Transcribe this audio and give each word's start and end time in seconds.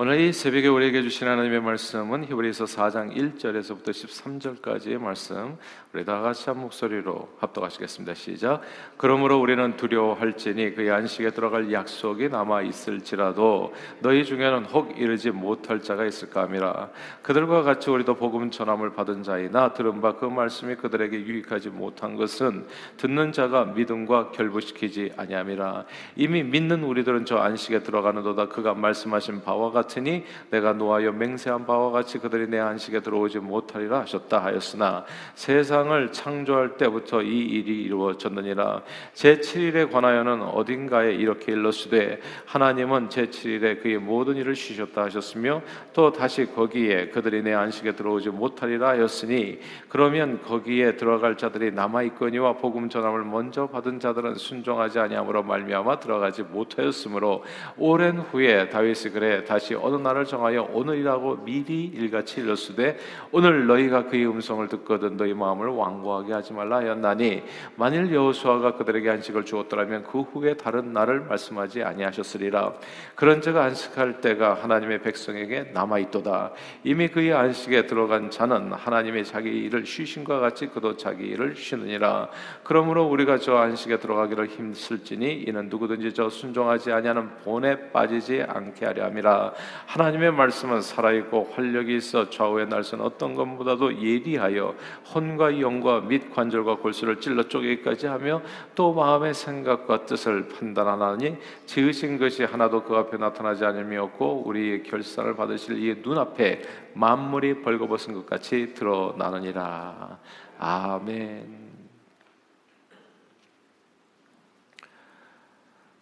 오늘 0.00 0.20
이 0.20 0.32
새벽에 0.32 0.68
우리에게 0.68 1.02
주신 1.02 1.26
하나님의 1.26 1.60
말씀은 1.60 2.22
히브리서 2.26 2.66
4장 2.66 3.16
1절에서부터 3.16 3.88
13절까지의 3.88 4.96
말씀. 4.98 5.56
우리 5.92 6.04
다 6.04 6.20
같이 6.20 6.48
한 6.48 6.60
목소리로 6.60 7.28
합독하시겠습니다. 7.40 8.14
시작. 8.14 8.60
그러므로 8.96 9.40
우리는 9.40 9.76
두려워할지니 9.76 10.76
그의 10.76 10.92
안식에 10.92 11.30
들어갈 11.30 11.72
약속이 11.72 12.28
남아 12.28 12.62
있을지라도 12.62 13.74
너희 13.98 14.24
중에는 14.24 14.66
혹 14.66 14.96
이르지 14.96 15.32
못할 15.32 15.82
자가 15.82 16.04
있을까 16.04 16.42
함이라. 16.42 16.90
그들과 17.22 17.62
같이 17.62 17.90
우리도 17.90 18.14
복음 18.14 18.52
전함을 18.52 18.94
받은 18.94 19.24
자이나 19.24 19.72
들은 19.72 20.00
바 20.00 20.12
그 20.12 20.26
말씀이 20.26 20.76
그들에게 20.76 21.22
유익하지 21.22 21.70
못한 21.70 22.14
것은 22.14 22.68
듣는 22.98 23.32
자가 23.32 23.64
믿음과 23.64 24.30
결부시키지 24.30 25.14
아니함이라. 25.16 25.86
이미 26.14 26.44
믿는 26.44 26.84
우리들은 26.84 27.24
저 27.24 27.38
안식에 27.38 27.82
들어가는도다 27.82 28.46
그가 28.46 28.74
말씀하신 28.74 29.42
바와 29.42 29.72
같 29.72 29.87
같으니 29.88 30.24
내가 30.50 30.72
노하여 30.74 31.12
맹세한 31.12 31.66
바와 31.66 31.90
같이 31.90 32.18
그들이 32.18 32.46
내 32.48 32.58
안식에 32.58 33.00
들어오지 33.00 33.38
못하리라 33.38 34.00
하셨다 34.00 34.44
하였으나 34.44 35.04
세상을 35.34 36.12
창조할 36.12 36.76
때부터 36.76 37.22
이 37.22 37.38
일이 37.38 37.82
이루어졌느니라. 37.82 38.82
제 39.14 39.38
7일에 39.40 39.90
관하여는 39.90 40.42
어딘가에 40.42 41.14
이렇게 41.14 41.52
일렀으되 41.52 42.20
하나님은 42.46 43.08
제 43.08 43.26
7일에 43.26 43.82
그의 43.82 43.98
모든 43.98 44.36
일을 44.36 44.54
쉬셨다 44.54 45.04
하셨으며 45.04 45.62
또 45.92 46.12
다시 46.12 46.46
거기에 46.46 47.08
그들이 47.08 47.42
내 47.42 47.54
안식에 47.54 47.92
들어오지 47.92 48.30
못하리라 48.30 48.90
하였으니 48.90 49.58
그러면 49.88 50.42
거기에 50.42 50.96
들어갈 50.96 51.36
자들이 51.36 51.72
남아 51.72 52.02
있거니와 52.02 52.54
복음 52.54 52.88
전함을 52.88 53.24
먼저 53.24 53.66
받은 53.66 54.00
자들은 54.00 54.34
순종하지 54.34 54.98
아니함으로 54.98 55.42
말미암아 55.42 56.00
들어가지 56.00 56.42
못하였으므로 56.42 57.44
오랜 57.76 58.18
후에 58.18 58.68
다윗이 58.68 59.12
그래 59.12 59.44
다시 59.44 59.74
어느 59.82 59.96
날을 59.96 60.24
정하여 60.24 60.68
오늘이라고 60.72 61.44
미리 61.44 61.84
일같이 61.84 62.40
일렀으되 62.40 62.98
오늘 63.32 63.66
너희가 63.66 64.06
그의 64.06 64.26
음성을 64.26 64.66
듣거든 64.68 65.16
너희 65.16 65.34
마음을 65.34 65.68
완고하게 65.68 66.32
하지 66.32 66.52
말라 66.52 66.78
하였나니 66.78 67.42
만일 67.76 68.12
여호수아가 68.12 68.76
그들에게 68.76 69.08
안식을 69.10 69.44
주었더라면 69.44 70.04
그 70.04 70.20
후에 70.20 70.54
다른 70.54 70.92
날을 70.92 71.20
말씀하지 71.20 71.82
아니하셨으리라. 71.82 72.74
그런즉 73.14 73.56
안식할 73.56 74.20
때가 74.20 74.54
하나님의 74.54 75.02
백성에게 75.02 75.70
남아 75.72 75.98
있도다. 75.98 76.52
이미 76.84 77.08
그의 77.08 77.32
안식에 77.32 77.86
들어간 77.86 78.30
자는 78.30 78.72
하나님의 78.72 79.24
자기 79.24 79.50
일을 79.50 79.86
쉬신과 79.86 80.40
같이 80.40 80.68
그도 80.68 80.96
자기 80.96 81.26
일을 81.26 81.56
쉬느니라. 81.56 82.28
그러므로 82.62 83.04
우리가 83.06 83.38
저 83.38 83.56
안식에 83.56 83.98
들어가기를 83.98 84.46
힘쓸지니 84.48 85.44
이는 85.46 85.68
누구든지 85.68 86.14
저 86.14 86.28
순종하지 86.28 86.92
아니하는 86.92 87.28
본에 87.44 87.90
빠지지 87.90 88.42
않게 88.46 88.86
하려 88.86 89.04
함이라 89.04 89.52
하나님의 89.86 90.32
말씀은 90.32 90.82
살아있고 90.82 91.52
활력이 91.54 91.96
있어 91.96 92.28
좌우의 92.28 92.68
날선 92.68 93.00
어떤 93.00 93.34
것보다도 93.34 94.02
예리하여 94.02 94.74
혼과 95.14 95.60
영과 95.60 96.00
및 96.00 96.30
관절과 96.34 96.76
골수를 96.76 97.20
찔러 97.20 97.44
쪼개기까지 97.48 98.06
하며 98.06 98.42
또 98.74 98.92
마음의 98.92 99.34
생각과 99.34 100.06
뜻을 100.06 100.48
판단하나니 100.48 101.36
지으신 101.66 102.18
것이 102.18 102.44
하나도 102.44 102.84
그 102.84 102.96
앞에 102.96 103.16
나타나지 103.16 103.64
않음이 103.64 103.96
없고 103.96 104.44
우리의 104.46 104.82
결산을 104.82 105.36
받으실 105.36 105.78
이의 105.78 105.96
눈앞에 106.02 106.62
만물이 106.94 107.62
벌거벗은 107.62 108.14
것 108.14 108.26
같이 108.26 108.74
드러나느니라. 108.74 110.18
아멘. 110.58 111.68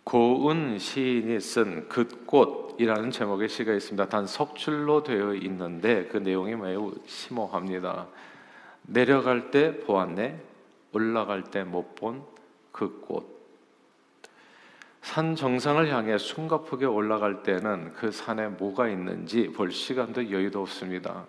고은 0.07 0.79
시인이 0.79 1.41
쓴 1.41 1.89
긋꽃 1.89 2.66
이라는 2.79 3.11
제목의 3.11 3.49
시가 3.49 3.73
있습니다. 3.73 4.09
단 4.09 4.27
석줄로 4.27 5.03
되어 5.03 5.35
있는데 5.35 6.07
그 6.07 6.19
내용이 6.19 6.55
매우 6.57 6.95
심오합니다. 7.07 8.07
내려갈 8.83 9.51
때 9.51 9.79
보았네, 9.81 10.41
올라갈 10.93 11.43
때 11.45 11.61
못 11.61 11.95
본 11.95 12.23
그 12.77 13.01
꽃. 13.01 13.35
산 15.01 15.35
정상을 15.35 15.89
향해 15.89 16.19
숨가쁘게 16.19 16.85
올라갈 16.85 17.43
때는 17.43 17.95
그 17.95 18.13
산에 18.13 18.49
뭐가 18.49 18.89
있는지 18.89 19.49
볼 19.53 19.73
시간도 19.73 20.31
여유도 20.31 20.61
없습니다. 20.61 21.25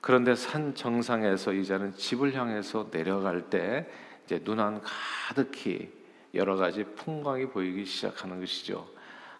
그런데 0.00 0.34
산 0.34 0.74
정상에서 0.74 1.52
이제는 1.52 1.94
집을 1.94 2.34
향해서 2.34 2.90
내려갈 2.90 3.42
때 3.42 3.88
이제 4.24 4.40
눈안 4.42 4.80
가득히 4.82 5.92
여러 6.34 6.56
가지 6.56 6.82
풍광이 6.82 7.46
보이기 7.46 7.84
시작하는 7.84 8.40
것이죠. 8.40 8.88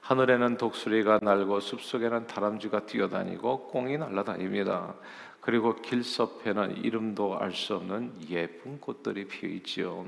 하늘에는 0.02 0.56
독수리가 0.56 1.20
날고 1.22 1.60
숲속에는 1.60 2.26
다람쥐가 2.26 2.86
뛰어다니고 2.86 3.68
꽁이 3.68 3.98
날아다닙니다. 3.98 4.94
그리고 5.40 5.76
길섭에는 5.80 6.78
이름도 6.78 7.38
알 7.38 7.52
수 7.52 7.76
없는 7.76 8.12
예쁜 8.28 8.80
꽃들이 8.80 9.26
피어 9.28 9.48
있지요. 9.48 10.04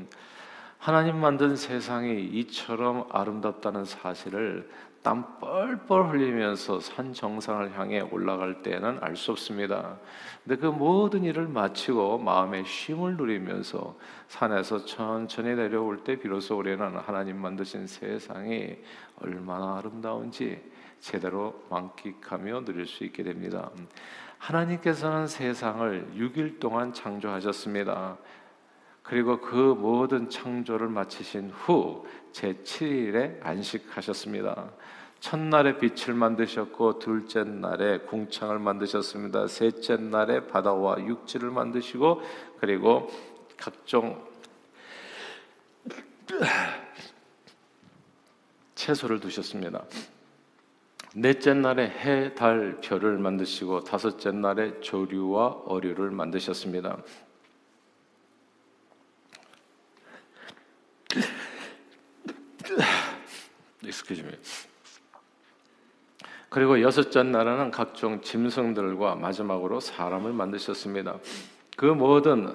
하나님 0.84 1.16
만든 1.18 1.56
세상이 1.56 2.24
이처럼 2.24 3.06
아름답다는 3.10 3.86
사실을 3.86 4.68
땀 5.02 5.38
뻘뻘 5.40 6.10
흘리면서 6.10 6.78
산 6.78 7.14
정상을 7.14 7.78
향해 7.78 8.02
올라갈 8.02 8.62
때는 8.62 8.98
알 9.00 9.16
수 9.16 9.32
없습니다. 9.32 9.96
근데 10.44 10.60
그 10.60 10.66
모든 10.66 11.24
일을 11.24 11.48
마치고 11.48 12.18
마음의 12.18 12.66
쉼을 12.66 13.16
누리면서 13.16 13.96
산에서 14.28 14.84
천천히 14.84 15.54
내려올 15.54 16.04
때 16.04 16.16
비로소 16.16 16.58
우리는 16.58 16.78
하나님 16.98 17.38
만드신 17.40 17.86
세상이 17.86 18.76
얼마나 19.22 19.78
아름다운지 19.78 20.70
제대로 21.00 21.64
만끽하며 21.70 22.66
누릴 22.66 22.86
수 22.86 23.04
있게 23.04 23.22
됩니다. 23.22 23.70
하나님께서는 24.36 25.28
세상을 25.28 26.12
6일 26.14 26.60
동안 26.60 26.92
창조하셨습니다. 26.92 28.18
그리고 29.04 29.38
그 29.38 29.54
모든 29.54 30.30
창조를 30.30 30.88
마치신 30.88 31.50
후 31.50 32.06
제7일에 32.32 33.38
안식하셨습니다. 33.44 34.72
첫날에 35.20 35.78
빛을 35.78 36.14
만드셨고 36.14 36.98
둘째 36.98 37.44
날에 37.44 37.98
궁창을 38.00 38.58
만드셨습니다. 38.58 39.46
셋째 39.46 39.96
날에 39.96 40.46
바다와 40.46 41.00
육지를 41.00 41.50
만드시고 41.50 42.22
그리고 42.58 43.10
각종 43.58 44.26
채소를 48.74 49.20
두셨습니다. 49.20 49.84
넷째 51.14 51.54
날에 51.54 51.88
해, 51.88 52.34
달, 52.34 52.80
별을 52.80 53.18
만드시고 53.18 53.84
다섯째 53.84 54.32
날에 54.32 54.80
조류와 54.80 55.62
어류를 55.66 56.10
만드셨습니다. 56.10 56.98
Excuse 63.86 64.24
me. 64.24 64.32
그리고 66.48 66.80
여섯째 66.80 67.22
날에는 67.24 67.70
각종 67.72 68.20
짐승들과 68.20 69.16
마지막으로 69.16 69.80
사람을 69.80 70.32
만드셨습니다. 70.32 71.18
그 71.76 71.86
모든 71.86 72.54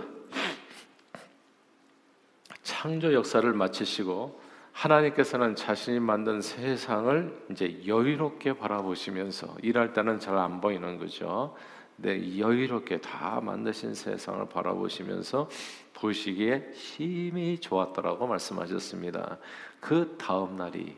창조 2.64 3.14
역사를 3.14 3.52
마치시고 3.52 4.40
하나님께서는 4.72 5.56
자신이 5.56 6.00
만든 6.00 6.42
세상을 6.42 7.48
이제 7.52 7.82
여유롭게 7.86 8.54
바라보시면서 8.54 9.58
일할 9.62 9.92
때는 9.92 10.20
잘 10.22 10.38
안 10.38 10.62
보이는 10.62 10.98
거죠. 10.98 11.54
네, 11.98 12.40
여유롭게 12.40 13.02
다 13.02 13.42
만드신 13.44 13.94
세상을 13.94 14.48
바라보시면서 14.48 15.50
보시기에 15.96 16.72
힘이 16.74 17.60
좋았더라고 17.60 18.26
말씀하셨습니다. 18.28 19.38
그 19.82 20.16
다음 20.18 20.56
날이 20.56 20.96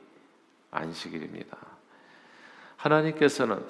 안식일입니다. 0.72 1.58
하나님께서는 2.78 3.66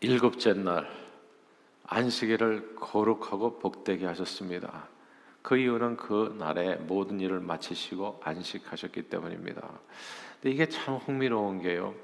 일곱째 0.00 0.52
날 0.54 0.90
안식일을 1.84 2.74
거룩하고 2.76 3.58
복되게 3.58 4.06
하셨습니다. 4.06 4.88
그 5.42 5.56
이유는 5.56 5.96
그 5.96 6.34
날에 6.38 6.74
모든 6.74 7.20
일을 7.20 7.40
마치시고 7.40 8.20
안식하셨기 8.24 9.02
때문입니다. 9.02 9.62
근데 10.34 10.50
이게 10.50 10.68
참 10.68 10.96
흥미로운 10.96 11.62
게요. 11.62 11.94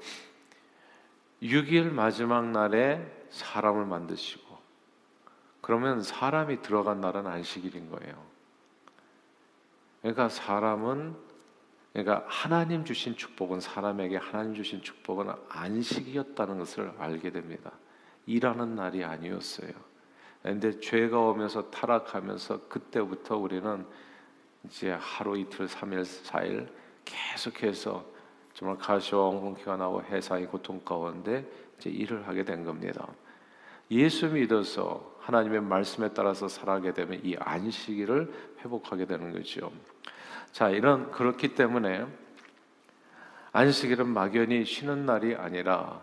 6일 1.41 1.91
마지막 1.91 2.45
날에 2.45 3.25
사람을 3.31 3.85
만드시고 3.85 4.57
그러면 5.59 6.01
사람이 6.01 6.61
들어간 6.61 7.01
날은 7.01 7.27
안식일인 7.27 7.89
거예요. 7.89 8.25
그러니까 10.01 10.29
사람은 10.29 11.15
그러니까 11.93 12.25
하나님 12.27 12.83
주신 12.83 13.15
축복은 13.15 13.59
사람에게 13.59 14.17
하나님 14.17 14.55
주신 14.55 14.81
축복은 14.81 15.31
안식이었다는 15.47 16.57
것을 16.57 16.91
알게 16.97 17.31
됩니다. 17.31 17.71
일하는 18.25 18.75
날이 18.75 19.03
아니었어요. 19.03 19.71
근데 20.41 20.79
죄가 20.79 21.19
오면서 21.19 21.69
타락하면서 21.69 22.67
그때부터 22.67 23.37
우리는 23.37 23.85
이제 24.65 24.91
하루 24.91 25.37
이틀 25.37 25.67
삼일 25.67 26.03
사일 26.03 26.67
계속해서 27.05 28.03
정말 28.53 28.77
엉겅퀴가 29.11 29.77
나고 29.77 30.03
해상이 30.03 30.45
고통 30.45 30.81
가운데 30.83 31.45
이제 31.77 31.89
일을 31.89 32.27
하게 32.27 32.43
된 32.43 32.63
겁니다. 32.63 33.07
예수 33.91 34.27
믿어서 34.27 35.15
하나님의 35.19 35.61
말씀에 35.61 36.13
따라서 36.13 36.47
살아가게 36.47 36.93
되면 36.93 37.21
이 37.23 37.35
안식일을 37.37 38.55
회복하게 38.59 39.05
되는 39.05 39.31
거죠. 39.31 39.71
자, 40.53 40.69
이런 40.69 41.09
그렇기 41.09 41.55
때문에 41.55 42.05
안식일은 43.53 44.07
막연히 44.07 44.63
쉬는 44.65 45.03
날이 45.07 45.33
아니라 45.33 45.99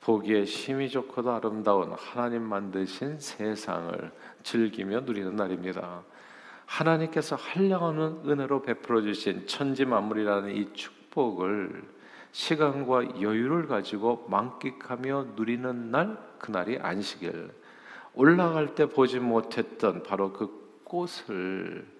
보기에 0.00 0.44
심히 0.44 0.88
좋고도 0.90 1.30
아름다운 1.30 1.92
하나님 1.92 2.42
만드신 2.42 3.20
세상을 3.20 4.10
즐기며 4.42 5.02
누리는 5.02 5.36
날입니다. 5.36 6.02
하나님께서 6.66 7.36
한량없는 7.36 8.28
은혜로 8.28 8.62
베풀어 8.62 9.02
주신 9.02 9.46
천지 9.46 9.84
만물이라는 9.84 10.56
이 10.56 10.72
축복을 10.72 11.84
시간과 12.32 13.20
여유를 13.22 13.68
가지고 13.68 14.26
만끽하며 14.28 15.28
누리는 15.36 15.92
날 15.92 16.18
그날이 16.40 16.76
안식일. 16.82 17.52
올라갈 18.14 18.74
때 18.74 18.86
보지 18.86 19.20
못했던 19.20 20.02
바로 20.02 20.32
그 20.32 20.80
꽃을 20.82 21.95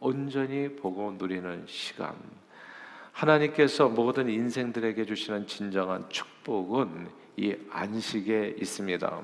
온전히 0.00 0.74
보고 0.76 1.12
누리는 1.12 1.64
시간. 1.66 2.14
하나님께서 3.12 3.88
모든 3.88 4.30
인생들에게 4.30 5.04
주시는 5.04 5.46
진정한 5.46 6.08
축복은 6.08 7.08
이 7.36 7.54
안식에 7.70 8.56
있습니다. 8.58 9.22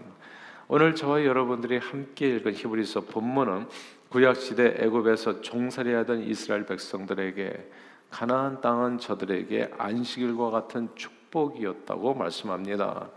오늘 0.68 0.94
저와 0.94 1.24
여러분들이 1.24 1.78
함께 1.78 2.28
읽은 2.36 2.54
히브리서 2.54 3.02
본문은 3.02 3.66
구약 4.10 4.36
시대 4.36 4.74
애굽에서 4.78 5.40
종살이하던 5.40 6.22
이스라엘 6.24 6.66
백성들에게 6.66 7.70
가나안 8.10 8.60
땅은 8.60 8.98
저들에게 8.98 9.72
안식일과 9.78 10.50
같은 10.50 10.88
축복이었다고 10.94 12.14
말씀합니다. 12.14 13.08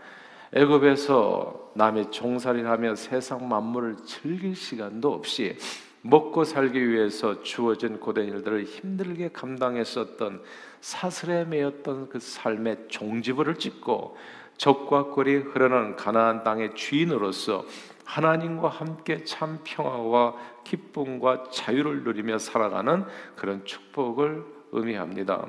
애굽에서 0.52 1.72
남의 1.74 2.10
종살이하며 2.10 2.94
세상 2.96 3.48
만물을 3.48 3.98
즐길 4.04 4.56
시간도 4.56 5.12
없이 5.12 5.56
먹고 6.02 6.44
살기 6.44 6.88
위해서 6.88 7.42
주어진 7.42 8.00
고된 8.00 8.28
일들을 8.28 8.64
힘들게 8.64 9.30
감당했었던 9.32 10.42
사슬에 10.80 11.44
매였던 11.44 12.08
그 12.08 12.18
삶의 12.18 12.86
종지부를 12.88 13.56
찍고 13.56 14.16
적과 14.56 15.06
꿀이 15.10 15.36
흐르는 15.36 15.96
가나안 15.96 16.42
땅의 16.42 16.74
주인으로서 16.74 17.64
하나님과 18.04 18.68
함께 18.68 19.24
참 19.24 19.60
평화와 19.64 20.34
기쁨과 20.64 21.44
자유를 21.50 22.02
누리며 22.02 22.38
살아가는 22.38 23.04
그런 23.36 23.64
축복을 23.64 24.44
의미합니다. 24.72 25.46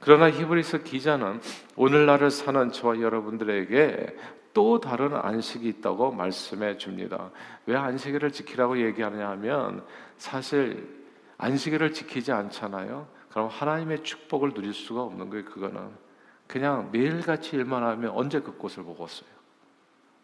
그러나 0.00 0.30
히브리서 0.30 0.78
기자는 0.78 1.40
오늘날을 1.76 2.30
사는 2.30 2.72
저와 2.72 3.00
여러분들에게 3.00 4.16
또 4.52 4.80
다른 4.80 5.14
안식이 5.14 5.68
있다고 5.68 6.12
말씀해 6.12 6.76
줍니다. 6.76 7.30
왜 7.66 7.76
안식일을 7.76 8.32
지키라고 8.32 8.80
얘기하느냐 8.84 9.30
하면 9.30 9.84
사실 10.18 11.02
안식일을 11.38 11.92
지키지 11.92 12.32
않잖아요. 12.32 13.06
그럼 13.30 13.48
하나님의 13.48 14.04
축복을 14.04 14.52
누릴 14.52 14.74
수가 14.74 15.02
없는 15.02 15.30
거예요, 15.30 15.44
그거는. 15.46 15.90
그냥 16.46 16.90
매일같이 16.92 17.56
일만 17.56 17.82
하면 17.82 18.10
언제 18.10 18.40
그 18.40 18.52
꽃을 18.56 18.84
보겠어요? 18.84 19.30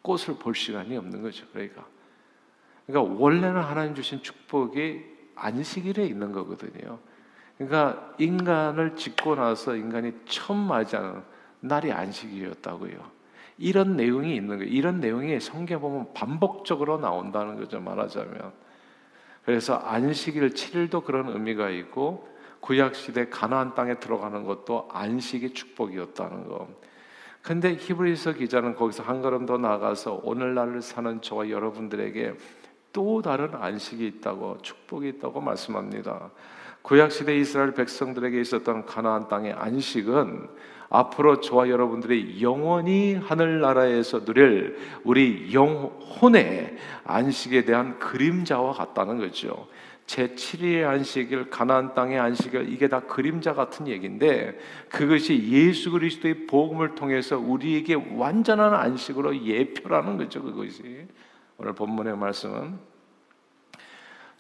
꽃을 0.03 0.39
볼 0.39 0.55
시간이 0.55 0.97
없는 0.97 1.23
거죠. 1.23 1.47
그러니까. 1.53 1.87
그러니까 2.87 3.15
원래는 3.19 3.61
하나님 3.61 3.95
주신 3.95 4.23
축복이 4.23 5.05
안식일에 5.35 6.05
있는 6.05 6.33
거거든요. 6.33 6.99
그러니까 7.57 8.15
인간을 8.19 8.97
짓고 8.97 9.35
나서 9.35 9.75
인간이 9.75 10.13
처음 10.27 10.59
맞이하는 10.59 11.23
날이 11.61 11.91
안식일이었다고요. 11.91 13.18
이런 13.59 13.97
내용이 13.97 14.37
있는 14.37 14.59
거예요. 14.59 14.73
이런 14.73 15.01
내용이 15.01 15.39
성경 15.41 15.81
보면 15.81 16.15
반복적으로 16.15 16.99
나온다는 16.99 17.57
거죠. 17.57 17.81
말하자면. 17.81 18.53
그래서 19.45 19.75
안식일 19.77 20.51
7일도 20.51 21.05
그런 21.05 21.29
의미가 21.29 21.71
있고 21.71 22.29
구약 22.61 22.95
시대 22.95 23.29
가나안 23.29 23.75
땅에 23.75 23.99
들어가는 23.99 24.45
것도 24.45 24.89
안식의 24.93 25.55
축복이었다는 25.55 26.49
거. 26.49 26.69
근데 27.43 27.75
히브리서 27.75 28.35
기자는 28.35 28.75
거기서 28.75 29.03
한 29.03 29.23
걸음 29.23 29.47
더 29.47 29.59
나가서 29.59 30.21
오늘날을 30.23 30.83
사는 30.83 31.21
저와 31.23 31.51
여러분들에게 31.51 32.35
또 32.93 33.23
다른 33.23 33.55
안식이 33.55 34.07
있다고 34.07 34.59
축복이 34.63 35.09
있다고 35.09 35.41
말씀합니다. 35.41 36.31
구약 36.83 37.13
시대 37.13 37.37
이스라엘 37.37 37.73
백성들에게 37.75 38.41
있었던 38.41 38.87
가나안 38.87 39.29
땅의 39.29 39.53
안식은 39.53 40.49
앞으로 40.91 41.41
저와 41.41 41.69
여러분들이 41.69 42.43
영원히 42.43 43.15
하늘 43.15 43.61
나라에서 43.61 44.25
누릴 44.25 44.79
우리 45.05 45.53
영혼의 45.53 46.77
안식에 47.05 47.65
대한 47.65 47.99
그림자와 47.99 48.73
같다는 48.73 49.19
거죠. 49.19 49.69
제 50.07 50.29
7일의 50.29 50.89
안식일, 50.89 51.51
가나안 51.51 51.93
땅의 51.93 52.19
안식일 52.19 52.73
이게 52.73 52.89
다 52.89 53.01
그림자 53.01 53.53
같은 53.53 53.87
얘기인데 53.87 54.59
그것이 54.89 55.51
예수 55.51 55.91
그리스도의 55.91 56.47
복음을 56.47 56.95
통해서 56.95 57.39
우리에게 57.39 57.95
완전한 58.17 58.73
안식으로 58.73 59.45
예표라는 59.45 60.17
거죠. 60.17 60.43
그것이 60.43 61.07
오늘 61.59 61.75
본문의 61.75 62.17
말씀은 62.17 62.79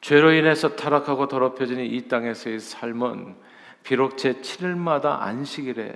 죄로 0.00 0.32
인해서 0.32 0.74
타락하고 0.74 1.28
더럽혀진 1.28 1.80
이 1.80 2.08
땅에서의 2.08 2.60
삶은 2.60 3.36
비록 3.82 4.16
제 4.16 4.34
7일마다 4.40 5.20
안식일에 5.20 5.92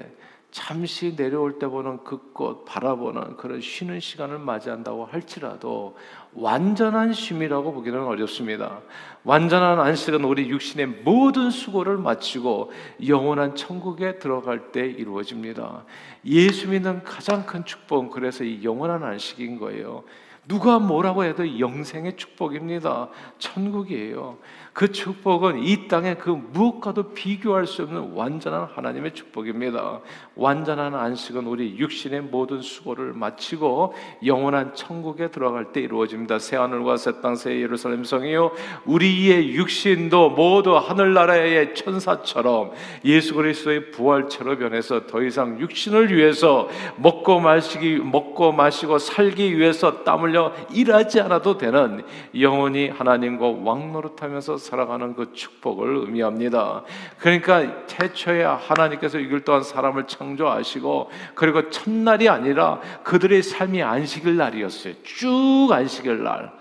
잠시 0.52 1.16
내려올 1.16 1.58
때 1.58 1.66
보는 1.66 2.04
그 2.04 2.32
꽃 2.32 2.64
바라보는 2.64 3.36
그런 3.36 3.60
쉬는 3.60 4.00
시간을 4.00 4.38
맞이한다고 4.38 5.06
할지라도 5.06 5.96
완전한 6.34 7.12
쉼이라고 7.12 7.72
보기는 7.72 8.02
어렵습니다. 8.02 8.80
완전한 9.24 9.80
안식은 9.80 10.24
우리 10.24 10.48
육신의 10.48 10.86
모든 11.04 11.50
수고를 11.50 11.98
마치고 11.98 12.72
영원한 13.06 13.54
천국에 13.54 14.18
들어갈 14.18 14.72
때 14.72 14.86
이루어집니다. 14.86 15.84
예수 16.24 16.68
믿는 16.68 17.04
가장 17.04 17.44
큰 17.44 17.64
축복은 17.64 18.10
그래서 18.10 18.44
이 18.44 18.64
영원한 18.64 19.02
안식인 19.04 19.58
거예요. 19.58 20.04
누가 20.52 20.78
뭐라고 20.78 21.24
해도 21.24 21.58
영생의 21.58 22.18
축복입니다. 22.18 23.08
천국이에요. 23.38 24.36
그 24.74 24.92
축복은 24.92 25.62
이 25.64 25.88
땅의 25.88 26.18
그 26.18 26.28
무엇과도 26.28 27.14
비교할 27.14 27.66
수 27.66 27.82
없는 27.82 28.12
완전한 28.12 28.68
하나님의 28.74 29.14
축복입니다. 29.14 30.00
완전한 30.34 30.94
안식은 30.94 31.46
우리 31.46 31.78
육신의 31.78 32.22
모든 32.22 32.60
수고를 32.60 33.14
마치고 33.14 33.94
영원한 34.26 34.74
천국에 34.74 35.30
들어갈 35.30 35.72
때 35.72 35.80
이루어집니다. 35.80 36.38
새 36.38 36.56
하늘과 36.56 36.98
새 36.98 37.20
땅, 37.22 37.34
새 37.34 37.58
예루살렘 37.58 38.04
성이요. 38.04 38.52
우리의 38.84 39.54
육신도 39.54 40.30
모두 40.30 40.76
하늘나라의 40.76 41.74
천사처럼 41.74 42.72
예수 43.06 43.34
그리스도의 43.34 43.90
부활체로 43.90 44.58
변해서 44.58 45.06
더 45.06 45.22
이상 45.22 45.60
육신을 45.60 46.14
위해서 46.14 46.68
먹고 46.96 47.40
마시기, 47.40 47.96
먹고 47.96 48.52
마시고 48.52 48.98
살기 48.98 49.58
위해서 49.58 50.04
땀 50.04 50.20
흘려 50.22 50.41
일하지 50.70 51.20
않아도 51.20 51.58
되는 51.58 52.04
영원히 52.38 52.88
하나님과 52.88 53.46
왕노릇하면서 53.62 54.58
살아가는 54.58 55.14
그 55.14 55.32
축복을 55.32 55.96
의미합니다. 55.98 56.84
그러니까 57.18 57.86
태초에 57.86 58.42
하나님께서 58.42 59.18
이걸 59.18 59.44
또한 59.44 59.62
사람을 59.62 60.06
창조하시고 60.06 61.10
그리고 61.34 61.70
첫날이 61.70 62.28
아니라 62.28 62.80
그들의 63.04 63.42
삶이 63.42 63.82
안식일 63.82 64.36
날이었어요. 64.36 64.94
쭉 65.02 65.68
안식일 65.70 66.22
날. 66.22 66.52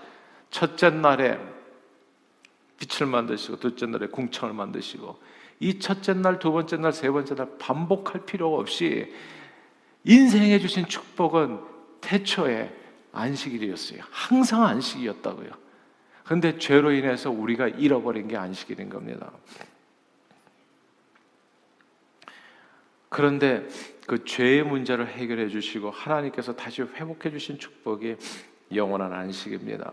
첫째 0.50 0.90
날에 0.90 1.38
빛을 2.78 3.10
만드시고 3.10 3.58
둘째 3.58 3.86
날에 3.86 4.06
궁창을 4.08 4.54
만드시고 4.54 5.16
이 5.60 5.78
첫째 5.78 6.12
날, 6.14 6.38
두 6.38 6.50
번째 6.50 6.76
날, 6.78 6.92
세 6.92 7.08
번째 7.08 7.36
날 7.36 7.48
반복할 7.58 8.26
필요 8.26 8.58
없이 8.58 9.06
인생에 10.04 10.58
주신 10.58 10.86
축복은 10.86 11.60
태초에 12.00 12.81
안식일이었어요. 13.12 14.00
항상 14.10 14.64
안식이었다고요. 14.64 15.50
그런데 16.24 16.58
죄로 16.58 16.92
인해서 16.92 17.30
우리가 17.30 17.68
잃어버린 17.68 18.28
게 18.28 18.36
안식일인 18.36 18.88
겁니다. 18.88 19.30
그런데 23.08 23.68
그 24.06 24.24
죄의 24.24 24.62
문제를 24.62 25.06
해결해 25.06 25.48
주시고 25.48 25.90
하나님께서 25.90 26.56
다시 26.56 26.82
회복해 26.82 27.30
주신 27.30 27.58
축복이 27.58 28.16
영원한 28.74 29.12
안식입니다. 29.12 29.92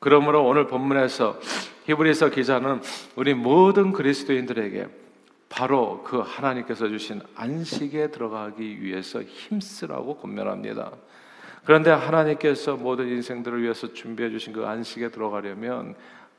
그러므로 0.00 0.44
오늘 0.44 0.66
본문에서 0.66 1.38
히브리서 1.84 2.30
기자는 2.30 2.82
우리 3.14 3.34
모든 3.34 3.92
그리스도인들에게 3.92 4.88
바로 5.48 6.02
그 6.02 6.18
하나님께서 6.18 6.88
주신 6.88 7.22
안식에 7.36 8.10
들어가기 8.10 8.82
위해서 8.82 9.22
힘쓰라고 9.22 10.16
권면합니다. 10.16 10.92
그런데 11.66 11.90
하나님께서 11.90 12.76
모든 12.76 13.08
인생들을 13.08 13.60
위해서 13.60 13.92
준비해 13.92 14.30
주신 14.30 14.52
그 14.52 14.64
안식에 14.64 15.10
들어가려면 15.10 15.96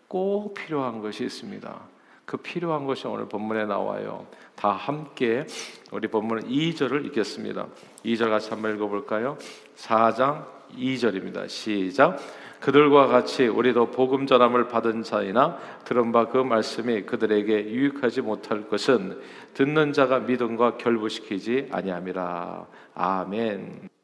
꼭 0.08 0.54
필요한 0.54 1.02
것이 1.02 1.26
있습니다. 1.26 1.82
그 2.24 2.38
필요한 2.38 2.86
것이 2.86 3.06
오늘 3.08 3.28
본문에 3.28 3.66
나와요. 3.66 4.26
다 4.56 4.72
함께 4.72 5.46
우리 5.92 6.08
본문 6.08 6.48
2절을 6.48 7.06
읽겠습니다. 7.08 7.68
2절 8.06 8.30
같이 8.30 8.50
한번 8.50 8.76
읽어볼까요? 8.76 9.38
4장 9.76 10.46
2절입니다. 10.78 11.50
시작. 11.50 12.18
그들과 12.62 13.08
같이 13.08 13.48
우리도 13.48 13.92
복음 13.92 14.28
전함을 14.28 14.70
받은 14.70 15.04
자이나 15.04 15.58
들은 15.84 16.14
바 16.14 16.30
그 16.30 16.38
말씀이 16.38 17.04
그들에게 17.04 17.66
유익하지 17.66 18.22
못할 18.22 18.70
것은 18.70 19.22
듣는 19.56 19.92
자가 19.92 20.20
믿음과 20.20 20.78
결부시키지 20.78 21.68
아니함이라. 21.72 22.66
아멘. 22.96 23.97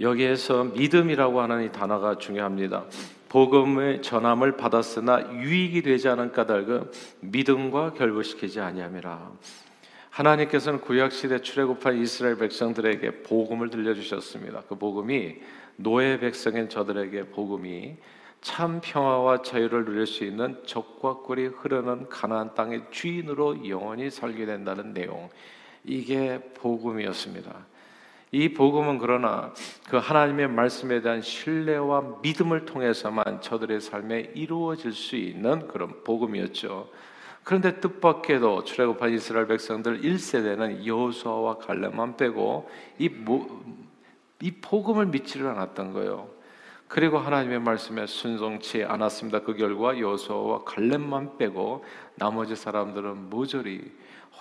여기에서 0.00 0.64
믿음이라고 0.64 1.40
하는 1.40 1.64
이 1.64 1.72
단어가 1.72 2.18
중요합니다. 2.18 2.84
복음의 3.28 4.00
전함을 4.02 4.56
받았으나 4.56 5.32
유익이 5.32 5.82
되지 5.82 6.08
않은 6.08 6.32
까닭은 6.32 6.90
믿음과 7.20 7.92
결부시키지 7.94 8.60
아니함이라. 8.60 9.32
하나님께서는 10.10 10.80
구약 10.80 11.12
시대 11.12 11.40
출애굽한 11.40 11.98
이스라엘 11.98 12.36
백성들에게 12.38 13.22
복음을 13.22 13.70
들려주셨습니다. 13.70 14.62
그 14.68 14.76
복음이 14.76 15.36
노예 15.76 16.18
백성인 16.18 16.68
저들에게 16.68 17.26
복음이 17.26 17.96
참 18.40 18.80
평화와 18.82 19.42
자유를 19.42 19.84
누릴 19.84 20.06
수 20.06 20.24
있는 20.24 20.60
적과 20.64 21.18
꿀이 21.18 21.46
흐르는 21.46 22.08
가나안 22.08 22.54
땅의 22.54 22.84
주인으로 22.90 23.68
영원히 23.68 24.10
살게 24.10 24.46
된다는 24.46 24.94
내용. 24.94 25.28
이게 25.84 26.40
복음이었습니다. 26.54 27.66
이 28.30 28.52
복음은 28.52 28.98
그러나 28.98 29.52
그 29.88 29.96
하나님의 29.96 30.48
말씀에 30.48 31.00
대한 31.00 31.22
신뢰와 31.22 32.18
믿음을 32.22 32.66
통해서만 32.66 33.40
저들의 33.40 33.80
삶에 33.80 34.32
이루어질 34.34 34.92
수 34.92 35.16
있는 35.16 35.66
그런 35.68 36.04
복음이었죠. 36.04 36.90
그런데 37.42 37.80
뜻밖에도 37.80 38.64
출애굽한 38.64 39.14
이스라엘 39.14 39.46
백성들 39.46 40.02
1세대는 40.02 40.84
여호수아와 40.84 41.56
갈렙만 41.58 42.18
빼고 42.18 42.68
이, 42.98 43.10
이 44.42 44.50
복음을 44.50 45.06
믿지를 45.06 45.46
않았던 45.46 45.94
거예요. 45.94 46.37
그리고 46.88 47.18
하나님의 47.18 47.60
말씀에 47.60 48.06
순종치 48.06 48.82
않았습니다. 48.82 49.40
그 49.40 49.54
결과 49.54 49.98
여호수아와 49.98 50.64
갈렙만 50.64 51.36
빼고 51.36 51.84
나머지 52.16 52.56
사람들은 52.56 53.28
모조리 53.28 53.92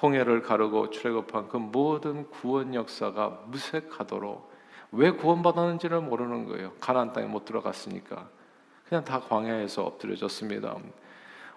홍해를 0.01 0.41
가르고 0.41 0.89
출애굽한 0.89 1.49
그 1.49 1.57
모든 1.57 2.29
구원 2.29 2.73
역사가 2.73 3.43
무색하도록 3.47 4.57
왜 4.93 5.11
구원받았는지를 5.11 5.99
모르는 6.01 6.45
거예요. 6.45 6.71
가나안 6.79 7.11
땅에 7.11 7.27
못 7.27 7.43
들어갔으니까 7.43 8.29
그냥 8.87 9.03
다 9.03 9.19
광야에서 9.19 9.83
엎드려졌습니다. 9.83 10.77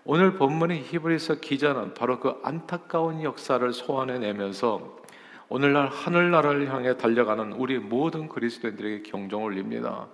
오늘 0.04 0.34
본문의 0.34 0.82
히브리서 0.82 1.36
기자는 1.36 1.94
바로 1.94 2.18
그 2.18 2.40
안타까운 2.42 3.22
역사를 3.22 3.72
소환해내면서 3.72 4.98
오늘날 5.48 5.88
하늘나라를 5.88 6.72
향해 6.72 6.96
달려가는 6.96 7.52
우리 7.52 7.78
모든 7.78 8.28
그리스도인들에게 8.28 9.08
경종을 9.08 9.52
울립니다. 9.52 10.08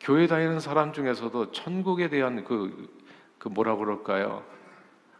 교회 0.00 0.26
다니는 0.26 0.60
사람 0.60 0.92
중에서도 0.92 1.52
천국에 1.52 2.08
대한 2.08 2.44
그, 2.44 2.90
그 3.38 3.48
뭐라 3.48 3.76
그럴까요? 3.76 4.44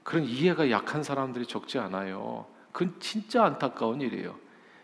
그런 0.02 0.24
이해가 0.24 0.70
약한 0.70 1.02
사람들이 1.02 1.46
적지 1.46 1.78
않아요. 1.78 2.46
그건 2.72 2.94
진짜 3.00 3.44
안타까운 3.44 4.00
일이에요. 4.00 4.36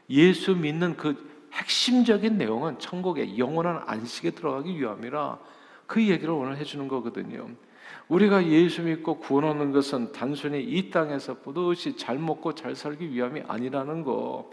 예수 0.08 0.56
믿는 0.56 0.96
그 0.96 1.48
핵심적인 1.52 2.38
내용은 2.38 2.78
천국의 2.78 3.38
영원한 3.38 3.82
안식에 3.86 4.30
들어가기 4.30 4.78
위함이라 4.78 5.38
그 5.86 6.00
얘기를 6.06 6.32
오늘 6.32 6.56
해주는 6.56 6.86
거거든요. 6.88 7.48
우리가 8.08 8.46
예수 8.46 8.82
믿고 8.82 9.18
구원하는 9.18 9.72
것은 9.72 10.12
단순히 10.12 10.62
이 10.62 10.90
땅에서 10.90 11.34
뿌듯이 11.40 11.96
잘 11.96 12.18
먹고 12.18 12.54
잘 12.54 12.74
살기 12.74 13.10
위함이 13.10 13.42
아니라는 13.46 14.04
거. 14.04 14.50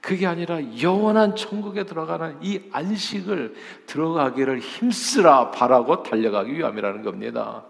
그게 0.00 0.26
아니라 0.26 0.60
영원한 0.80 1.34
천국에 1.34 1.84
들어가는 1.84 2.38
이 2.40 2.62
안식을 2.72 3.54
들어가기를 3.86 4.60
힘쓰라 4.60 5.50
바라고 5.50 6.02
달려가기 6.02 6.52
위함이라는 6.56 7.02
겁니다. 7.02 7.64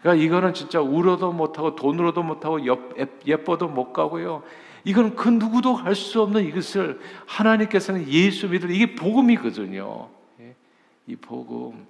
그러니까 0.00 0.24
이거는 0.24 0.54
진짜 0.54 0.80
울어도 0.80 1.32
못하고 1.32 1.74
돈으로도 1.74 2.22
못하고 2.22 2.58
예뻐도 3.26 3.68
못 3.68 3.92
가고요. 3.92 4.42
이건 4.84 5.16
그 5.16 5.28
누구도 5.28 5.74
할 5.74 5.94
수 5.94 6.22
없는 6.22 6.44
이것을 6.46 7.00
하나님께서는 7.26 8.08
예수 8.08 8.48
믿을 8.48 8.70
이게 8.70 8.94
복음이거든요. 8.94 10.08
예, 10.40 10.54
이 11.06 11.16
복음. 11.16 11.86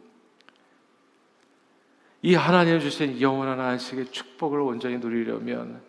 이 2.23 2.35
하나님 2.35 2.81
주신 2.81 3.21
영원한 3.21 3.61
안식의 3.61 4.07
축복을 4.07 4.61
온전히 4.61 4.99
누리려면 4.99 5.81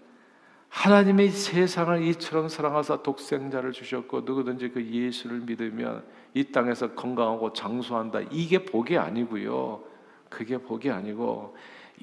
하나님의 0.69 1.29
세상을 1.29 2.03
이처럼 2.03 2.47
사랑하사 2.47 3.01
독생자를 3.01 3.71
주셨고 3.71 4.21
누구든지 4.21 4.69
그 4.69 4.85
예수를 4.85 5.41
믿으면 5.41 6.03
이 6.33 6.43
땅에서 6.45 6.93
건강하고 6.93 7.53
장수한다. 7.53 8.21
이게 8.31 8.63
복이 8.63 8.97
아니고요. 8.97 9.81
그게 10.29 10.57
복이 10.57 10.91
아니고 10.91 11.55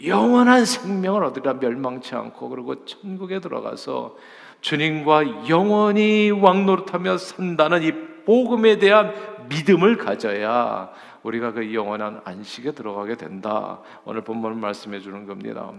영원한 0.05 0.65
생명을 0.65 1.25
얻으라 1.25 1.55
멸망치 1.55 2.15
않고 2.15 2.49
그리고 2.49 2.85
천국에 2.85 3.41
들어가서 3.41 4.17
주님과 4.61 5.49
영원히 5.49 6.31
왕노릇하며 6.31 7.19
산다는 7.19 7.83
이 7.83 7.93
복음에 8.25 8.79
대한 8.79 9.15
믿음을 9.49 9.97
가져야 9.97 10.91
우리가 11.23 11.53
그 11.53 11.73
영원한 11.73 12.21
안식에 12.25 12.73
들어가게 12.73 13.17
된다. 13.17 13.81
오늘 14.05 14.23
본문을 14.23 14.57
말씀해 14.57 15.01
주는 15.01 15.27
겁니다. 15.27 15.73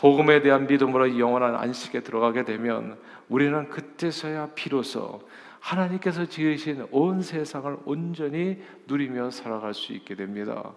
복음에 0.00 0.40
대한 0.40 0.66
믿음으로 0.66 1.18
영원한 1.18 1.54
안식에 1.56 2.00
들어가게 2.00 2.46
되면 2.46 2.96
우리는 3.28 3.68
그때서야 3.68 4.48
비로소 4.54 5.20
하나님께서 5.60 6.24
지으신 6.24 6.86
온 6.90 7.20
세상을 7.20 7.76
온전히 7.84 8.62
누리며 8.86 9.30
살아갈 9.30 9.74
수 9.74 9.92
있게 9.92 10.14
됩니다. 10.14 10.72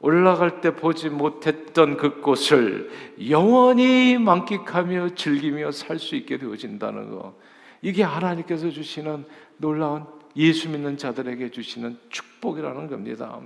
올라갈 0.00 0.60
때 0.60 0.74
보지 0.74 1.10
못했던 1.10 1.96
그곳을 1.96 2.90
영원히 3.30 4.18
만끽하며 4.18 5.14
즐기며 5.14 5.70
살 5.70 6.00
수 6.00 6.16
있게 6.16 6.36
되어진다는 6.36 7.10
거. 7.12 7.34
이게 7.82 8.02
하나님께서 8.02 8.70
주시는 8.70 9.26
놀라운 9.58 10.04
예수 10.34 10.68
믿는 10.68 10.98
자들에게 10.98 11.52
주시는 11.52 11.98
축복이라는 12.10 12.88
겁니다. 12.88 13.38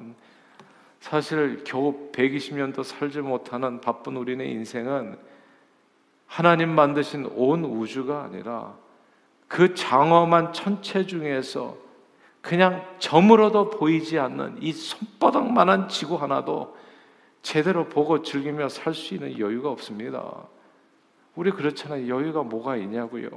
사실 1.00 1.64
겨우 1.64 2.10
120년도 2.12 2.84
살지 2.84 3.20
못하는 3.20 3.80
바쁜 3.80 4.16
우리네 4.16 4.44
인생은 4.44 5.18
하나님 6.26 6.70
만드신 6.70 7.30
온 7.34 7.64
우주가 7.64 8.22
아니라 8.24 8.76
그 9.48 9.74
장엄한 9.74 10.52
천체 10.52 11.04
중에서 11.06 11.76
그냥 12.40 12.86
점으로도 12.98 13.70
보이지 13.70 14.18
않는 14.18 14.58
이 14.62 14.72
손바닥만한 14.72 15.88
지구 15.88 16.14
하나도 16.14 16.76
제대로 17.42 17.86
보고 17.88 18.22
즐기며 18.22 18.68
살 18.68 18.94
수 18.94 19.14
있는 19.14 19.38
여유가 19.38 19.70
없습니다. 19.70 20.44
우리 21.34 21.50
그렇잖아요. 21.50 22.14
여유가 22.14 22.42
뭐가 22.42 22.76
있냐고요. 22.76 23.30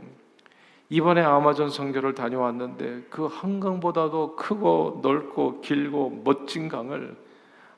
이번에 0.90 1.22
아마존 1.22 1.70
성교를 1.70 2.14
다녀왔는데 2.14 3.08
그 3.10 3.26
한강보다도 3.26 4.36
크고 4.36 5.00
넓고 5.02 5.62
길고 5.62 6.22
멋진 6.24 6.68
강을 6.68 7.16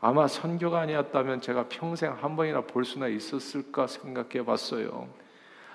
아마 0.05 0.27
선교가 0.27 0.81
아니었다면 0.81 1.41
제가 1.41 1.65
평생 1.67 2.15
한 2.21 2.35
번이나 2.35 2.61
볼 2.61 2.85
수나 2.85 3.07
있었을까 3.07 3.87
생각해 3.87 4.45
봤어요. 4.45 5.07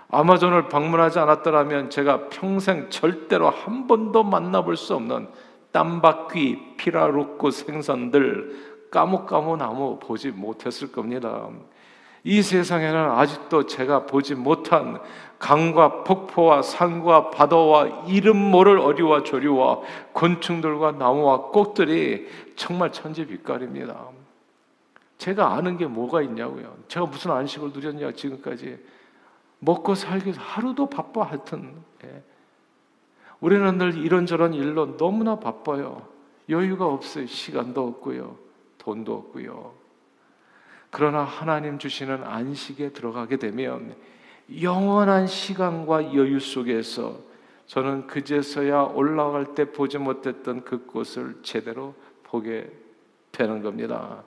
아마존을 0.08 0.68
방문하지 0.68 1.18
않았더라면 1.18 1.90
제가 1.90 2.28
평생 2.28 2.88
절대로 2.90 3.50
한 3.50 3.88
번도 3.88 4.22
만나볼 4.22 4.76
수 4.76 4.94
없는 4.94 5.26
땀바퀴, 5.72 6.76
피라루코 6.76 7.50
생선들, 7.50 8.87
까무까무 8.92 9.56
나무 9.56 9.99
보지 9.99 10.30
못했을 10.30 10.92
겁니다. 10.92 11.49
이 12.22 12.40
세상에는 12.40 13.10
아직도 13.10 13.66
제가 13.66 14.06
보지 14.06 14.37
못한 14.37 15.00
강과 15.40 16.04
폭포와 16.04 16.62
산과 16.62 17.30
바다와 17.30 18.04
이름 18.06 18.37
모를 18.37 18.78
어리와 18.78 19.25
조류와 19.25 19.80
곤충들과 20.12 20.92
나무와 20.92 21.46
꽃들이 21.46 22.28
정말 22.54 22.92
천지빛깔입니다. 22.92 24.19
제가 25.20 25.52
아는 25.52 25.76
게 25.76 25.86
뭐가 25.86 26.22
있냐고요. 26.22 26.74
제가 26.88 27.04
무슨 27.04 27.30
안식을 27.32 27.72
누렸냐 27.74 28.12
지금까지 28.12 28.82
먹고 29.58 29.94
살기 29.94 30.30
하루도 30.30 30.88
바빠 30.88 31.24
하여튼 31.24 31.74
예. 32.04 32.22
우리는 33.38 33.76
늘 33.76 33.98
이런저런 33.98 34.54
일로 34.54 34.96
너무나 34.96 35.38
바빠요. 35.38 36.08
여유가 36.48 36.86
없어요. 36.86 37.26
시간도 37.26 37.86
없고요. 37.86 38.38
돈도 38.78 39.14
없고요. 39.14 39.74
그러나 40.90 41.22
하나님 41.22 41.78
주시는 41.78 42.24
안식에 42.24 42.94
들어가게 42.94 43.36
되면 43.36 43.94
영원한 44.62 45.26
시간과 45.26 46.14
여유 46.14 46.40
속에서 46.40 47.18
저는 47.66 48.06
그제서야 48.06 48.84
올라갈 48.94 49.54
때 49.54 49.70
보지 49.70 49.98
못했던 49.98 50.64
그곳을 50.64 51.40
제대로 51.42 51.94
보게 52.22 52.72
되는 53.32 53.62
겁니다. 53.62 54.24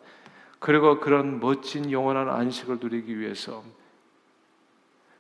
그리고 0.63 1.01
그런 1.01 1.41
멋진 1.41 1.91
영원한 1.91 2.29
안식을 2.29 2.77
누리기 2.79 3.20
위해서 3.20 3.65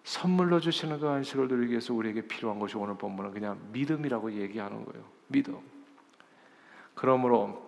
선물로 0.05 0.61
주시는 0.61 1.01
그 1.01 1.09
안식을 1.09 1.49
누리기 1.49 1.71
위해서 1.71 1.93
우리에게 1.93 2.21
필요한 2.27 2.59
것이 2.59 2.77
오늘 2.77 2.95
본문은 2.95 3.33
그냥 3.33 3.59
믿음이라고 3.73 4.31
얘기하는 4.31 4.85
거예요. 4.85 5.03
믿음. 5.27 5.59
그러므로 6.95 7.61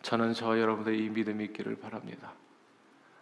저는 0.00 0.32
저 0.32 0.58
여러분들 0.58 0.98
이 0.98 1.10
믿음이 1.10 1.44
있기를 1.44 1.76
바랍니다. 1.76 2.32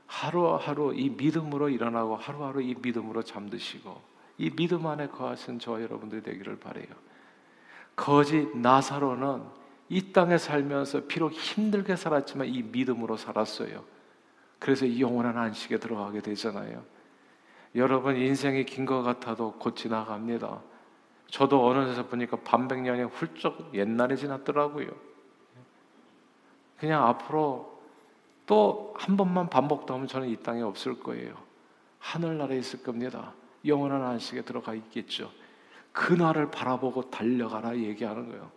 하루하루 0.06 0.94
이 0.94 1.10
믿음으로 1.10 1.70
일어나고 1.70 2.14
하루하루 2.14 2.62
이 2.62 2.76
믿음으로 2.80 3.24
잠드시고 3.24 4.00
이 4.38 4.50
믿음 4.50 4.86
안에 4.86 5.08
거하신 5.08 5.58
저 5.58 5.82
여러분들이 5.82 6.22
되기를 6.22 6.60
바래요. 6.60 6.86
거지 7.96 8.48
나사로는 8.54 9.63
이 9.88 10.12
땅에 10.12 10.38
살면서 10.38 11.06
비록 11.06 11.32
힘들게 11.32 11.96
살았지만 11.96 12.48
이 12.48 12.62
믿음으로 12.62 13.16
살았어요. 13.16 13.84
그래서 14.58 14.86
이 14.86 15.00
영원한 15.00 15.36
안식에 15.36 15.78
들어가게 15.78 16.20
되잖아요. 16.20 16.82
여러분 17.74 18.16
인생이 18.16 18.64
긴 18.64 18.86
것 18.86 19.02
같아도 19.02 19.52
곧 19.52 19.76
지나갑니다. 19.76 20.60
저도 21.28 21.66
어느 21.66 21.84
데서 21.86 22.06
보니까 22.06 22.38
반백년이 22.38 23.02
훌쩍 23.04 23.74
옛날에 23.74 24.16
지났더라고요. 24.16 24.88
그냥 26.78 27.06
앞으로 27.06 27.74
또 28.46 28.94
한 28.96 29.16
번만 29.16 29.48
반복도 29.50 29.94
하면 29.94 30.06
저는 30.06 30.28
이 30.28 30.36
땅에 30.36 30.62
없을 30.62 31.00
거예요. 31.00 31.34
하늘나라에 31.98 32.58
있을 32.58 32.82
겁니다. 32.82 33.32
영원한 33.66 34.02
안식에 34.02 34.42
들어가 34.42 34.74
있겠죠. 34.74 35.30
그날을 35.92 36.50
바라보고 36.50 37.10
달려가라 37.10 37.76
얘기하는 37.76 38.28
거예요. 38.28 38.50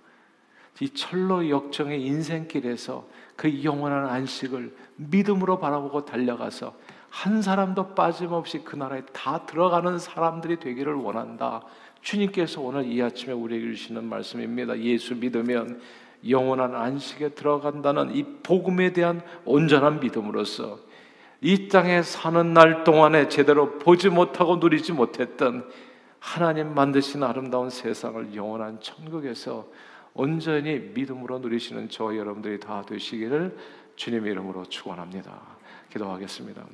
이 0.80 0.90
철로 0.90 1.50
역정의 1.50 2.02
인생길에서 2.04 3.06
그 3.36 3.64
영원한 3.64 4.08
안식을 4.08 4.76
믿음으로 4.98 5.60
바라보고 5.60 6.06
달려가서 6.06 6.74
한 7.10 7.42
사람도 7.42 7.96
빠짐없이 7.96 8.60
그 8.60 8.76
나라에 8.76 9.02
다 9.14 9.46
들어가는 9.46 9.98
사람들이 9.98 10.60
되기를 10.60 10.94
원한다. 10.94 11.64
주님께서 12.02 12.62
오늘 12.62 12.86
이 12.86 13.02
아침에 13.02 13.34
우리에게 13.34 13.74
주시는 13.74 14.04
말씀입니다. 14.04 14.78
예수 14.80 15.16
믿으면 15.16 15.82
영원한 16.28 16.76
안식에 16.76 17.30
들어간다는 17.30 18.16
이 18.16 18.24
복음에 18.44 18.94
대한 18.94 19.22
온전한 19.46 20.00
믿음으로서 20.00 20.80
이 21.42 21.68
땅에 21.70 22.02
사는 22.02 22.54
날 22.54 22.84
동안에 22.84 23.30
제대로 23.30 23.78
보지 23.78 24.10
못하고 24.10 24.58
누리지 24.58 24.94
못했던 24.94 25.70
하나님 26.20 26.74
만드신 26.74 27.24
아름다운 27.24 27.70
세상을 27.70 28.36
영원한 28.36 28.80
천국에서 28.82 29.68
온전히 30.18 30.80
믿음으로 30.96 31.38
누리시는 31.40 31.90
저 31.90 32.16
여러분들이 32.18 32.60
다 32.60 32.82
되시기를 32.82 33.56
주님의 33.96 34.32
이름으로 34.32 34.66
축원합니다. 34.66 35.40
기도하겠습니다. 35.92 36.66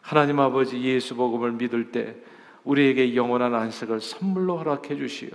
하나님 0.00 0.40
아버지 0.40 0.82
예수 0.82 1.14
복음을 1.14 1.52
믿을 1.52 1.92
때 1.92 2.16
우리에게 2.64 3.14
영원한 3.14 3.54
안식을 3.54 4.00
선물로 4.00 4.56
허락해 4.58 4.96
주시어 4.96 5.28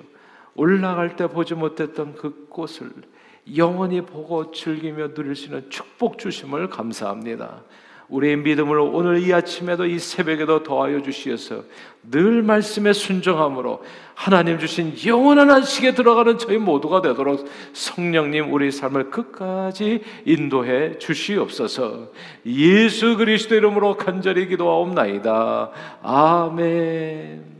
올라갈 0.56 1.16
때 1.16 1.28
보지 1.28 1.54
못했던 1.54 2.16
그 2.16 2.48
꽃을 2.50 2.92
영원히 3.56 4.02
보고 4.02 4.52
즐기며 4.52 5.14
누릴 5.14 5.36
수 5.36 5.46
있는 5.46 5.70
축복 5.70 6.18
주심을 6.18 6.70
감사합니다. 6.70 7.64
우리의 8.10 8.38
믿음을 8.38 8.80
오늘 8.80 9.20
이 9.20 9.34
아침에도 9.34 9.86
이 9.86 10.00
새벽에도 10.00 10.64
더하여 10.64 11.02
주시어서 11.02 11.64
늘 12.04 12.42
말씀에 12.42 12.94
순종함으로 12.94 13.84
하나님 14.16 14.58
주신 14.58 14.94
영원한 15.06 15.52
안식에 15.52 15.94
들어가는 15.94 16.38
저희 16.38 16.58
모두가 16.58 17.02
되도록 17.02 17.48
성령님 17.74 18.52
우리 18.52 18.72
삶을 18.72 19.12
끝까지 19.12 20.02
인도해 20.26 20.98
주시옵소서 20.98 22.10
예수 22.46 23.16
그리스도 23.16 23.56
이름으로 23.56 23.96
간절히 23.96 24.48
기도하옵나이다. 24.48 25.72
아멘. 26.02 27.59